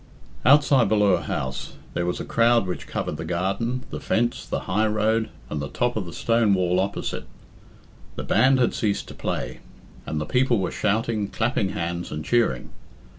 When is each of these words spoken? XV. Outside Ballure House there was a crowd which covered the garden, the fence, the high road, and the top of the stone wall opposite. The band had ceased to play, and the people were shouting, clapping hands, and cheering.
XV. 0.39 0.47
Outside 0.47 0.89
Ballure 0.89 1.21
House 1.25 1.73
there 1.93 2.07
was 2.07 2.19
a 2.19 2.25
crowd 2.25 2.65
which 2.65 2.87
covered 2.87 3.17
the 3.17 3.23
garden, 3.23 3.83
the 3.91 3.99
fence, 3.99 4.47
the 4.47 4.61
high 4.61 4.87
road, 4.87 5.29
and 5.47 5.61
the 5.61 5.69
top 5.69 5.95
of 5.95 6.07
the 6.07 6.11
stone 6.11 6.55
wall 6.55 6.79
opposite. 6.79 7.27
The 8.15 8.23
band 8.23 8.57
had 8.57 8.73
ceased 8.73 9.07
to 9.09 9.13
play, 9.13 9.59
and 10.07 10.19
the 10.19 10.25
people 10.25 10.57
were 10.57 10.71
shouting, 10.71 11.27
clapping 11.27 11.69
hands, 11.73 12.11
and 12.11 12.25
cheering. 12.25 12.71